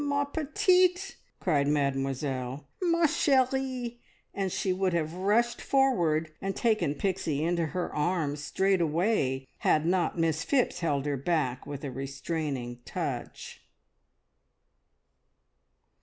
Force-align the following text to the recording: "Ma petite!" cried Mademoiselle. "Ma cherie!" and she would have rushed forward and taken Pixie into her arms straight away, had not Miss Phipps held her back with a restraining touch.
"Ma 0.03 0.23
petite!" 0.23 1.17
cried 1.39 1.67
Mademoiselle. 1.67 2.65
"Ma 2.81 3.05
cherie!" 3.05 3.99
and 4.33 4.51
she 4.51 4.73
would 4.73 4.93
have 4.93 5.13
rushed 5.13 5.61
forward 5.61 6.31
and 6.41 6.55
taken 6.55 6.95
Pixie 6.95 7.43
into 7.43 7.67
her 7.67 7.93
arms 7.93 8.43
straight 8.43 8.81
away, 8.81 9.45
had 9.59 9.85
not 9.85 10.17
Miss 10.17 10.43
Phipps 10.43 10.79
held 10.79 11.05
her 11.05 11.17
back 11.17 11.67
with 11.67 11.83
a 11.83 11.91
restraining 11.91 12.79
touch. 12.83 13.61